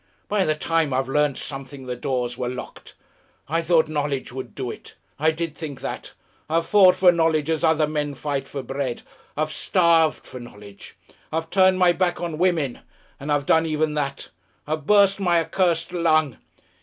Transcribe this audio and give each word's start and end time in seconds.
By 0.27 0.45
the 0.45 0.55
time 0.55 0.93
I'd 0.95 1.07
learnt 1.07 1.37
something 1.37 1.85
the 1.85 1.95
doors 1.95 2.35
were 2.35 2.49
locked. 2.49 2.95
I 3.47 3.61
thought 3.61 3.87
knowledge 3.87 4.33
would 4.33 4.55
do 4.55 4.71
it 4.71 4.95
I 5.19 5.29
did 5.29 5.55
think 5.55 5.81
that! 5.81 6.13
I've 6.49 6.65
fought 6.65 6.95
for 6.95 7.11
knowledge 7.11 7.51
as 7.51 7.63
other 7.63 7.85
men 7.85 8.15
fight 8.15 8.47
for 8.47 8.63
bread. 8.63 9.03
I've 9.37 9.51
starved 9.51 10.23
for 10.23 10.39
knowledge. 10.39 10.95
I've 11.31 11.51
turned 11.51 11.77
my 11.77 11.91
back 11.91 12.19
on 12.19 12.39
women; 12.39 12.79
I've 13.19 13.45
done 13.45 13.67
even 13.67 13.93
that. 13.93 14.29
I've 14.65 14.87
burst 14.87 15.19
my 15.19 15.39
accursed 15.39 15.93
lung...." 15.93 16.37